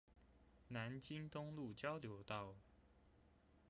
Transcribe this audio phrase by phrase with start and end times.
[0.69, 2.55] 南京東路交流道